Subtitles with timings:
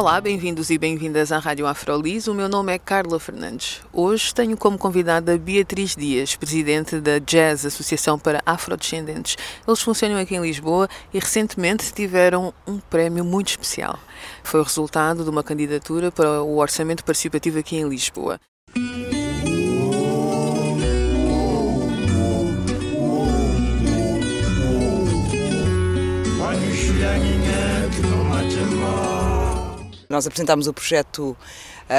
[0.00, 2.28] Olá, bem-vindos e bem-vindas à Rádio Afrolis.
[2.28, 3.80] O meu nome é Carla Fernandes.
[3.92, 9.36] Hoje tenho como convidada Beatriz Dias, presidente da Jazz Associação para Afrodescendentes.
[9.66, 13.98] Eles funcionam aqui em Lisboa e recentemente tiveram um prémio muito especial.
[14.44, 18.38] Foi o resultado de uma candidatura para o orçamento participativo aqui em Lisboa.
[30.08, 31.36] Nós apresentámos o projeto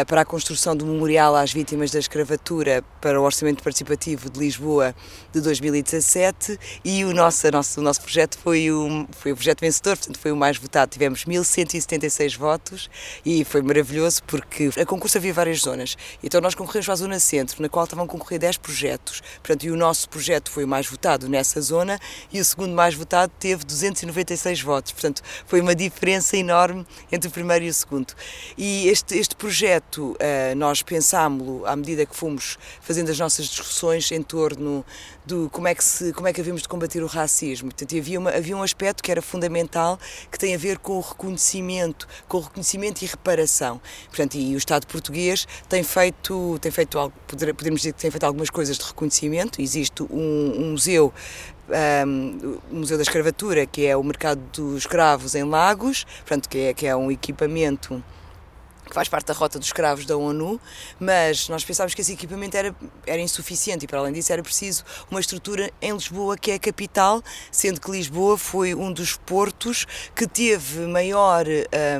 [0.07, 4.93] para a construção do memorial às vítimas da escravatura para o Orçamento Participativo de Lisboa
[5.33, 9.97] de 2017 e o nosso, nosso, o nosso projeto foi o, foi o projeto vencedor,
[9.97, 10.91] portanto foi o mais votado.
[10.91, 12.87] Tivemos 1176 votos
[13.25, 15.97] e foi maravilhoso porque a concurso havia várias zonas.
[16.23, 19.21] Então nós concorremos para a zona centro, na qual estavam a concorrer 10 projetos.
[19.41, 21.99] Portanto, e o nosso projeto foi o mais votado nessa zona
[22.31, 24.91] e o segundo mais votado teve 296 votos.
[24.91, 28.13] Portanto, foi uma diferença enorme entre o primeiro e o segundo.
[28.55, 34.11] E este, este projeto uh, nós pensámos-lo à medida que fomos fazendo as nossas discussões
[34.11, 34.85] em torno
[35.25, 37.69] do como é que, se, como é que havíamos de combater o racismo.
[37.69, 39.99] Portanto, havia, uma, havia um aspecto que era fundamental
[40.31, 43.79] que tem a ver com o reconhecimento, com o reconhecimento e reparação.
[44.07, 48.23] Portanto, e o Estado português tem feito, tem feito algo, podemos dizer que tem feito
[48.23, 49.61] algumas coisas de reconhecimento.
[49.61, 51.13] Existe um, um museu
[52.07, 56.57] um, o Museu da Escravatura, que é o mercado dos escravos em Lagos, portanto, que
[56.57, 58.03] é, que é um equipamento
[58.89, 60.59] que faz parte da rota dos escravos da ONU,
[60.99, 64.83] mas nós pensávamos que esse equipamento era, era insuficiente e, para além disso, era preciso
[65.09, 69.85] uma estrutura em Lisboa, que é a capital, sendo que Lisboa foi um dos portos
[70.15, 71.45] que teve maior.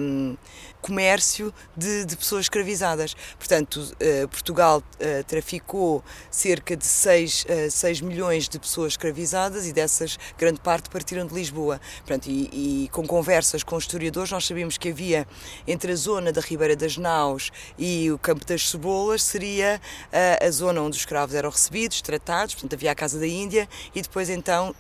[0.01, 0.35] Um,
[0.81, 3.15] comércio de, de pessoas escravizadas.
[3.37, 9.73] Portanto, uh, Portugal uh, traficou cerca de 6, uh, 6 milhões de pessoas escravizadas e
[9.73, 11.79] dessas grande parte partiram de Lisboa.
[11.99, 15.27] Portanto, e, e, com conversas com historiadores nós sabíamos que havia
[15.67, 20.51] entre a zona da Ribeira das Naus e o Campo das Cebolas seria uh, a
[20.51, 24.29] zona onde os escravos eram recebidos, tratados, portanto havia a Casa da Índia e depois
[24.29, 24.75] então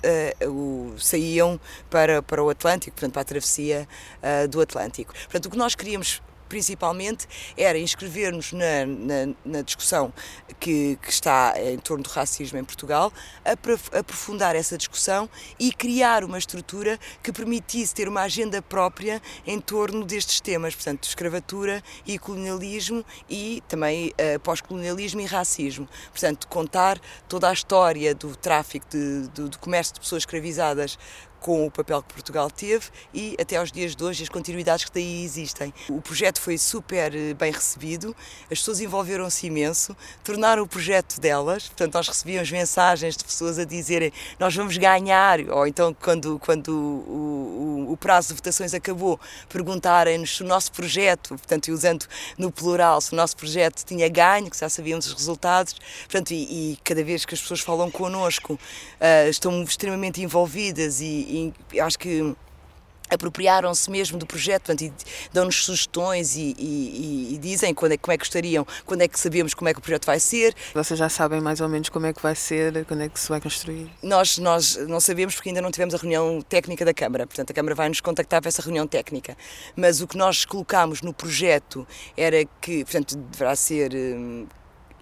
[0.47, 1.59] o, saíam
[1.89, 3.87] para, para o Atlântico, portanto para a travessia
[4.49, 5.13] do Atlântico.
[5.13, 10.11] Portanto, o que nós queríamos queríamos principalmente era inscrever-nos na, na, na, discussão
[10.59, 13.13] que, que, está em torno do racismo em Portugal,
[13.93, 15.29] aprofundar essa discussão
[15.59, 21.03] e criar uma estrutura que permitisse ter uma agenda própria em torno destes temas, portanto,
[21.03, 25.87] escravatura e colonialismo e também uh, pós-colonialismo e racismo.
[26.11, 30.97] Portanto, contar toda a história do tráfico, de, do, do comércio de pessoas escravizadas
[31.39, 34.91] com o papel que Portugal teve e até aos dias de hoje as continuidades que
[34.93, 35.73] daí existem.
[35.89, 41.67] O projeto foi super eh, bem recebido, as pessoas envolveram-se imenso, tornaram o projeto delas,
[41.67, 46.69] portanto nós recebíamos mensagens de pessoas a dizerem nós vamos ganhar, ou então quando, quando
[46.69, 52.05] o, o, o prazo de votações acabou, perguntarem-nos se o nosso projeto, portanto usando
[52.37, 56.73] no plural, se o nosso projeto tinha ganho, que já sabíamos os resultados, portanto e,
[56.73, 61.25] e cada vez que as pessoas falam connosco uh, estão extremamente envolvidas e,
[61.71, 62.35] e acho que
[63.09, 64.93] apropriaram-se mesmo do projeto e
[65.33, 69.19] dão-nos sugestões e, e, e, dizem quando é, como é que gostariam, quando é que
[69.19, 70.53] sabemos como é que o projeto vai ser.
[70.73, 73.27] Vocês já sabem mais ou menos como é que vai ser, quando é que se
[73.27, 73.89] vai construir?
[74.03, 77.53] Nós, nós não sabemos porque ainda não tivemos a reunião técnica da Câmara, portanto a
[77.53, 79.35] Câmara vai nos contactar para essa reunião técnica.
[79.75, 84.47] Mas o que nós colocámos no projeto era que, portanto, deverá ser hum,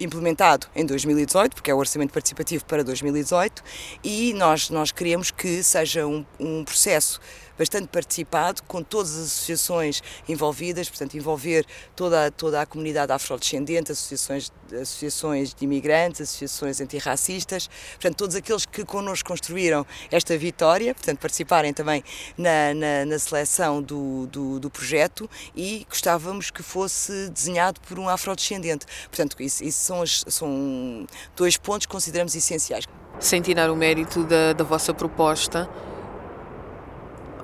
[0.00, 3.62] implementado em 2018, porque é o orçamento participativo para 2018,
[4.02, 7.20] e nós, nós queremos que seja um, um processo
[7.58, 11.66] bastante participado, com todas as associações envolvidas, portanto, envolver
[11.96, 18.84] toda, toda a comunidade afrodescendente, associações, associações de imigrantes, associações antirracistas, portanto, todos aqueles que
[18.84, 22.02] connosco construíram esta vitória, portanto, participarem também
[22.36, 28.08] na, na, na seleção do, do, do, projeto e gostávamos que fosse desenhado por um
[28.08, 28.86] afrodescendente.
[29.08, 31.06] Portanto, isso, isso são, as, são
[31.36, 32.84] dois pontos que consideramos essenciais.
[33.18, 35.68] Sem tirar o mérito da, da vossa proposta,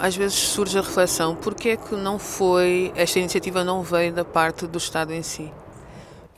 [0.05, 4.13] às vezes surge a reflexão: por que é que não foi, esta iniciativa não veio
[4.13, 5.51] da parte do Estado em si?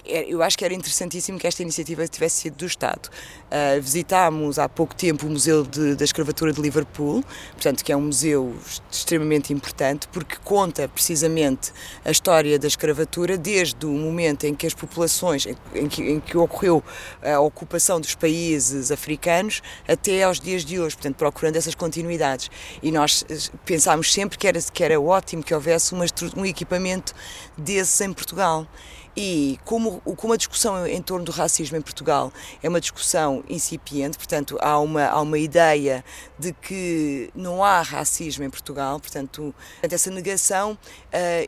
[0.08, 3.08] Eu acho que era interessantíssimo que esta iniciativa tivesse sido do Estado.
[3.46, 7.96] Uh, visitámos há pouco tempo o Museu de, da Escravatura de Liverpool, portanto, que é
[7.96, 8.54] um museu
[8.90, 11.72] extremamente importante, porque conta precisamente
[12.04, 16.36] a história da escravatura desde o momento em que as populações, em que, em que
[16.36, 16.82] ocorreu
[17.22, 22.50] a ocupação dos países africanos até aos dias de hoje, portanto, procurando essas continuidades.
[22.82, 26.04] E nós eh, pensámos sempre que era, que era ótimo que houvesse uma,
[26.36, 27.14] um equipamento
[27.56, 28.66] desses em Portugal.
[29.16, 32.30] E como, como a discussão em torno do racismo em Portugal
[32.62, 36.04] é uma discussão incipiente, portanto, há uma, há uma ideia
[36.38, 40.76] de que não há racismo em Portugal, portanto, essa negação uh,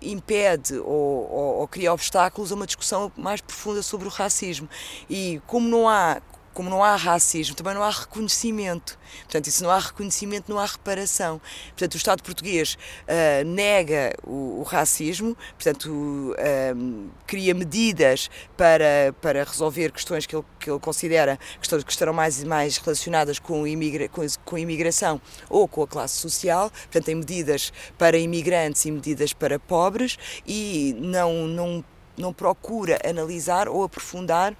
[0.00, 4.68] impede ou, ou, ou cria obstáculos a uma discussão mais profunda sobre o racismo.
[5.10, 8.98] E como não há como não há racismo, também não há reconhecimento.
[9.20, 11.40] Portanto, e se não há reconhecimento, não há reparação.
[11.68, 19.44] Portanto, o Estado português uh, nega o, o, racismo, portanto, uh, cria medidas para, para
[19.44, 24.08] resolver questões que ele, que ele considera questões que estarão mais, mais relacionadas com, imigra,
[24.08, 26.70] com, com a imigração ou com a classe social.
[26.70, 31.84] Portanto, tem medidas para imigrantes e medidas para pobres e não, não,
[32.16, 34.56] não procura analisar ou aprofundar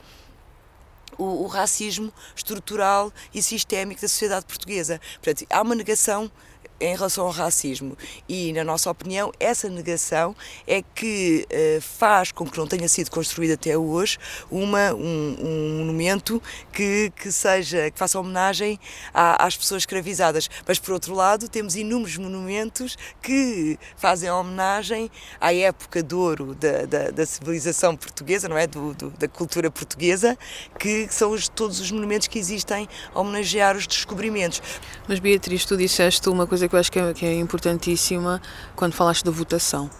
[1.16, 5.00] o, o, racismo estrutural e sistémico da sociedade portuguesa.
[5.14, 6.30] Portanto, há uma negação
[6.80, 7.96] em relação ao racismo.
[8.28, 10.34] E, na nossa opinião, essa negação
[10.66, 14.18] é que uh, faz com que não tenha sido construído até hoje
[14.50, 16.42] uma, um, um, monumento
[16.72, 18.78] que, que, seja, que faça homenagem
[19.12, 20.48] à, às pessoas escravizadas.
[20.66, 25.10] Mas, por outro lado, temos inúmeros monumentos que fazem homenagem
[25.40, 28.66] à época de ouro da, da, da civilização portuguesa, não é?
[28.66, 30.38] Do, do, da cultura portuguesa,
[30.78, 34.62] que são os, todos os monumentos que existem a homenagear os descobrimentos.
[35.08, 38.40] Mas, Beatriz, tu disseste uma coisa que eu acho que é, que é importantíssima
[38.76, 39.90] quando falaste da votação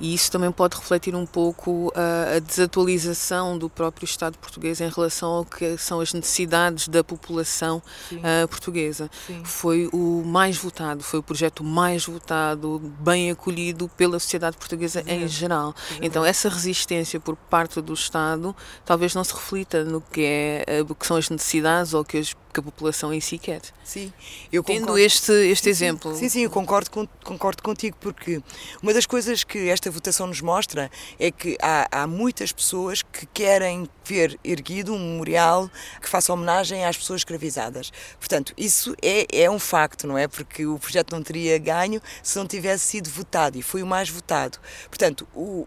[0.00, 4.88] e isso também pode refletir um pouco a, a, desatualização do próprio Estado português em
[4.88, 9.10] relação ao que são as necessidades da população uh, portuguesa.
[9.26, 9.42] Sim.
[9.44, 15.10] Foi o mais votado, foi o projeto mais votado, bem acolhido pela sociedade portuguesa Sim.
[15.10, 15.74] em geral.
[15.88, 15.98] Sim.
[16.02, 18.54] Então essa resistência por parte do Estado
[18.84, 22.34] talvez não se reflita no que é o que são as necessidades ou que as
[22.52, 23.60] que a população em si quer.
[23.84, 24.12] Sim,
[24.52, 24.98] eu Tendo concordo.
[24.98, 26.14] este, este sim, exemplo.
[26.14, 26.90] Sim, sim, eu concordo,
[27.24, 28.42] concordo contigo, porque
[28.82, 33.26] uma das coisas que esta votação nos mostra é que há, há muitas pessoas que
[33.26, 35.70] querem ver erguido um memorial
[36.00, 37.92] que faça homenagem às pessoas escravizadas.
[38.18, 40.26] Portanto, isso é, é um facto, não é?
[40.26, 44.08] Porque o projeto não teria ganho se não tivesse sido votado e foi o mais
[44.08, 44.58] votado.
[44.88, 45.66] Portanto, o,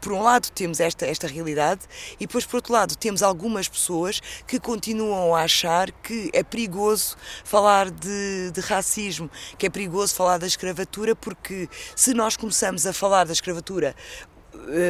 [0.00, 1.82] por um lado temos esta, esta realidade
[2.18, 7.16] e depois por outro lado temos algumas pessoas que continuam a achar que é perigoso
[7.44, 12.92] falar de, de racismo, que é perigoso falar da escravatura porque se nós começamos a
[12.92, 13.94] falar da escravatura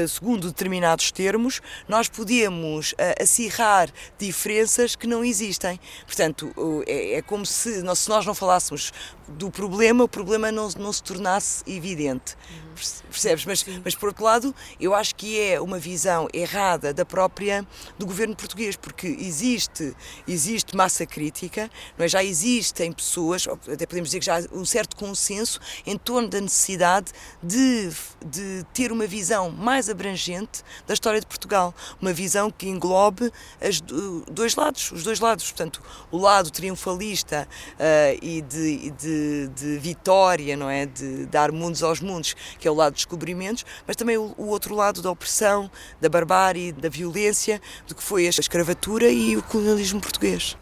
[0.09, 5.79] segundo determinados termos, nós podemos uh, acirrar diferenças que não existem.
[6.07, 6.53] Portanto,
[6.87, 8.93] é, é como se nós, se nós não falássemos
[9.29, 12.37] do problema, o problema não, não se tornasse evidente.
[12.51, 12.71] Uhum.
[13.11, 13.45] Percebes?
[13.45, 17.67] Mas, mas, por outro lado, eu acho que é uma visão errada da própria
[17.99, 19.95] do governo português, porque existe,
[20.27, 22.09] existe massa crítica, não é?
[22.09, 26.41] já existem pessoas, até podemos dizer que já há um certo consenso em torno da
[26.41, 27.91] necessidade de,
[28.25, 33.81] de ter uma visão mais abrangente da história de Portugal, uma visão que englobe as
[33.81, 40.57] dois lados, os dois lados, portanto, o lado triunfalista uh, e de, de de, vitória,
[40.57, 40.87] não é?
[40.87, 44.47] De dar mundos aos mundos, que é o lado dos descobrimentos, mas também o, o
[44.47, 45.71] outro lado da opressão,
[46.01, 50.57] da barbárie, da violência, do que foi a escravatura e o colonialismo português.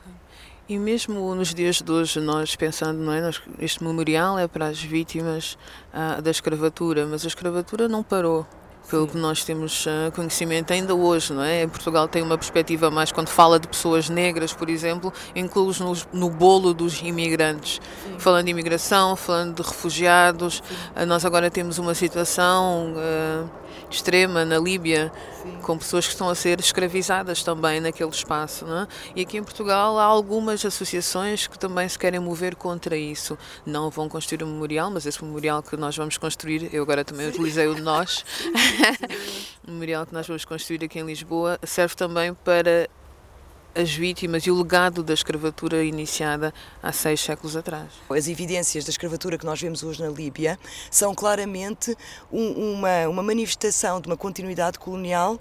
[0.69, 3.31] E mesmo nos dias de hoje, nós pensando, não é?
[3.59, 5.57] Este memorial é para as vítimas
[5.93, 8.47] ah, da escravatura, mas a escravatura não parou
[8.89, 11.67] pelo que nós temos uh, conhecimento ainda hoje, não é?
[11.67, 16.31] Portugal tem uma perspectiva mais quando fala de pessoas negras, por exemplo, inclui-os no, no,
[16.31, 17.81] bolo dos imigrantes.
[18.05, 18.19] Sim.
[18.19, 20.63] Falando de imigração, falando de refugiados,
[20.97, 23.51] uh, nós agora temos uma situação uh,
[23.91, 25.59] extrema na Líbia, Sim.
[25.63, 28.65] com pessoas que estão a ser escravizadas também naquele espaço.
[28.65, 28.89] Não é?
[29.17, 33.39] E aqui em Portugal há algumas associações que também se querem mover contra isso.
[33.65, 37.27] Não vão construir um memorial, mas esse memorial que nós vamos construir, eu agora também
[37.27, 37.33] Sim.
[37.33, 38.25] utilizei o de nós,
[39.67, 42.89] o memorial que nós vamos construir aqui em Lisboa, serve também para
[43.75, 47.87] as vítimas e o legado da escravatura iniciada há seis séculos atrás.
[48.11, 50.59] As evidências da escravatura que nós vemos hoje na Líbia
[50.91, 51.97] são claramente
[52.33, 55.41] um, uma, uma manifestação de uma continuidade colonial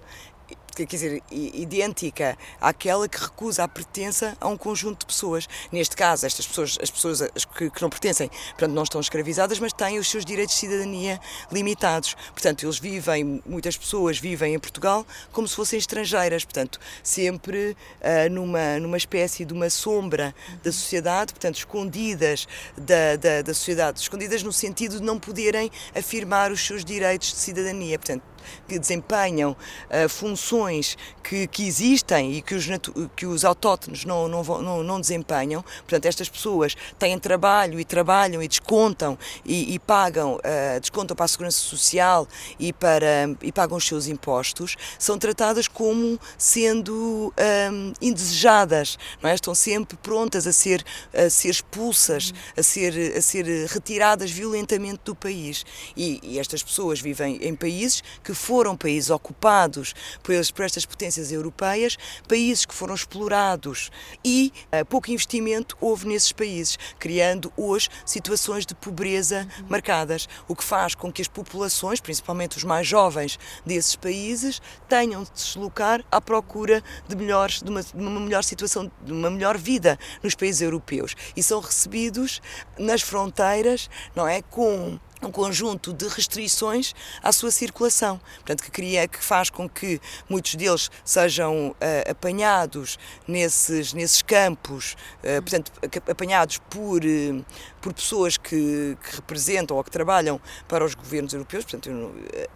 [0.86, 5.48] quer dizer, idêntica àquela que recusa a pertença a um conjunto de pessoas.
[5.72, 7.22] Neste caso, estas pessoas, as pessoas
[7.56, 11.20] que, que não pertencem, portanto, não estão escravizadas, mas têm os seus direitos de cidadania
[11.52, 12.16] limitados.
[12.34, 18.30] Portanto, eles vivem, muitas pessoas vivem em Portugal como se fossem estrangeiras, portanto, sempre uh,
[18.32, 24.44] numa, numa espécie de uma sombra da sociedade, portanto, escondidas da, da, da sociedade, escondidas
[24.44, 27.98] no sentido de não poderem afirmar os seus direitos de cidadania.
[27.98, 28.24] Portanto,
[28.68, 32.68] que desempenham uh, funções que, que, existem e que os,
[33.16, 35.62] que os autóctonos não, não, não, não, desempenham.
[35.62, 41.26] Portanto, estas pessoas têm trabalho e trabalham e descontam e, e pagam, uh, descontam para
[41.26, 42.28] a segurança social
[42.60, 49.30] e, para, e pagam os seus impostos, são tratadas como sendo um, ehm, indesejadas, não
[49.30, 49.36] é?
[49.36, 55.16] estão sempre prontas a ser, a ser expulsas, a ser, a ser retiradas violentamente do
[55.16, 55.66] país.
[55.96, 61.98] E, e estas pessoas vivem em países que foram países ocupados por, estas potências europeias,
[62.28, 63.90] países que foram explorados.
[64.22, 70.64] E uh, pouco investimento houve nesses países, criando hoje situações de pobreza marcadas, o que
[70.64, 76.04] faz com que as populações, principalmente os mais jovens desses países, tenham de se deslocar
[76.12, 80.36] à procura de, melhores, de, uma, de uma melhor situação, de uma melhor vida nos
[80.36, 81.16] países europeus.
[81.34, 82.42] E são recebidos
[82.78, 89.08] nas fronteiras, não é, com um conjunto de restrições à sua circulação, portanto que cria
[89.08, 92.98] que faz com que muitos deles sejam uh, apanhados
[93.28, 95.72] nesses nesses campos, uh, portanto
[96.10, 97.46] apanhados por uh,
[97.82, 101.90] por pessoas que, que, representam ou que trabalham para os governos europeus, portanto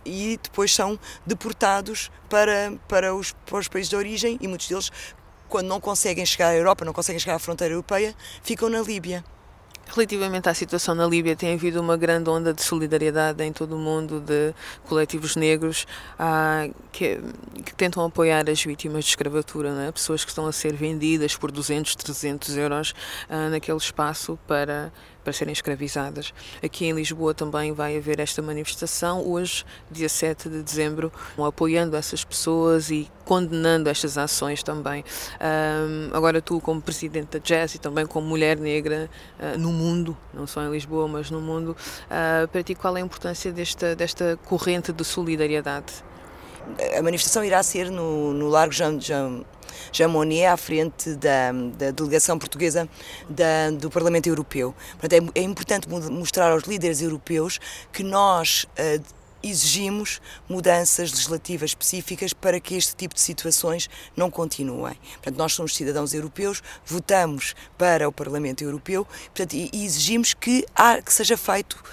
[0.05, 4.91] e depois são deportados para para os para os países de origem e muitos deles
[5.51, 9.23] quando não conseguem chegar à Europa, não conseguem chegar à fronteira europeia, ficam na Líbia.
[9.87, 13.77] Relativamente à situação na Líbia, tem havido uma grande onda de solidariedade em todo o
[13.77, 14.53] mundo de
[14.87, 15.85] coletivos negros
[16.17, 17.19] ah, que,
[17.65, 19.91] que, tentam apoiar as vítimas de escravatura, né?
[19.91, 22.93] pessoas que estão a ser vendidas por 200, 300 euros
[23.29, 26.33] ah, naquele espaço para para serem escravizadas.
[26.63, 32.23] Aqui em Lisboa também vai haver esta manifestação, hoje, dia 7 de dezembro, apoiando essas
[32.23, 35.03] pessoas e condenando estas ações também.
[35.39, 39.09] Um, agora, tu, como presidente da Jazz e também como mulher negra
[39.39, 41.75] uh, no mundo, não só em Lisboa, mas no mundo,
[42.05, 45.93] uh, para ti, qual é a importância desta, desta corrente de solidariedade?
[46.97, 49.43] A manifestação irá ser no, no Largo Jean, Jean
[49.91, 52.87] Jean Monnet à frente da, da delegação portuguesa
[53.29, 54.73] da, do Parlamento Europeu.
[54.99, 57.59] Portanto, é, é, importante mostrar aos líderes europeus
[57.91, 64.95] que nós uh, exigimos mudanças legislativas específicas para que este tipo de situações não continuem.
[65.13, 71.01] Portanto, nós somos cidadãos europeus, votamos para o Parlamento Europeu portanto, e, exigimos que, há,
[71.01, 71.83] que seja feito,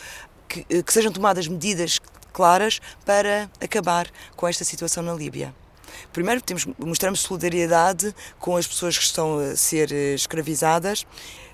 [0.48, 1.98] que, que sejam tomadas medidas
[2.32, 5.54] claras para acabar com esta situação na Líbia.
[6.12, 11.06] Primeiro, temos, mostramos solidariedade com as pessoas que estão a ser eh, escravizadas.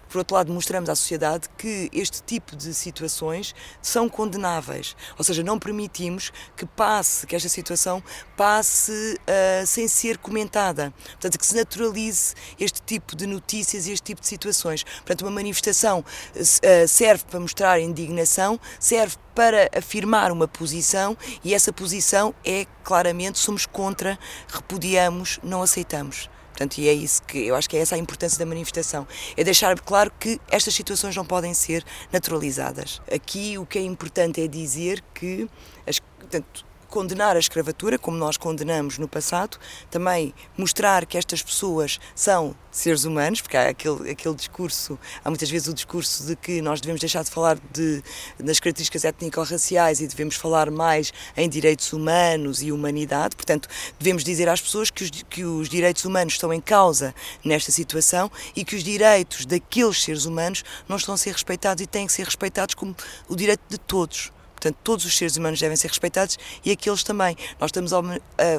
[0.09, 5.43] Por outro lado, mostramos à sociedade que este tipo de situações são condenáveis, ou seja,
[5.43, 8.03] não permitimos que passe, que esta situação
[8.37, 10.93] passe uh, sem ser comentada.
[11.13, 14.83] Portanto, que se naturalize este tipo de notícias e este tipo de situações.
[14.83, 21.73] Portanto, uma manifestação uh, serve para mostrar indignação, serve para afirmar uma posição e essa
[21.73, 24.19] posição é claramente somos contra,
[24.49, 26.29] repudiamos, não aceitamos.
[26.55, 29.09] Portanto, e é isso que eu acho que é essa a importância da manifestação.
[29.37, 33.03] É deixar claro que estas situações não podem ser naturalizadas.
[33.13, 35.51] Aqui o que é importante é dizer que
[35.85, 36.65] as, portanto,
[36.95, 39.59] condenar a escravatura, como nós condenamos no passado,
[39.91, 45.51] também mostrar que estas pessoas são seres humanos, porque há aquele, aquele discurso, há muitas
[45.51, 48.01] vezes o discurso de que nós devemos deixar de falar de,
[48.39, 54.49] das características étnico-raciais e devemos falar mais em direitos humanos e humanidade, portanto, devemos dizer
[54.49, 57.13] às pessoas que os, que os direitos humanos estão em causa
[57.45, 61.89] nesta situação e que os direitos daqueles seres humanos não estão a ser respeitados e
[61.89, 62.95] têm que ser respeitados como
[63.29, 64.31] o direito de todos.
[64.65, 67.37] Portanto, todos os seres humanos devem ser respeitados e aqueles também.
[67.61, 68.01] Nós estamos a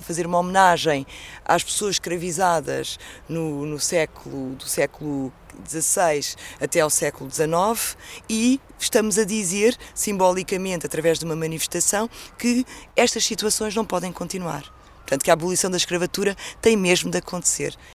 [0.03, 1.05] fazer uma homenagem
[1.43, 5.33] às pessoas escravizadas no, no século do século
[5.67, 7.97] XVI até ao século XIX
[8.29, 12.07] e estamos a dizer, simbolicamente, através de uma manifestação,
[12.37, 12.63] que
[12.95, 14.63] estas situações não podem continuar.
[14.97, 17.75] Portanto, que a abolição da escravatura tem mesmo de acontecer.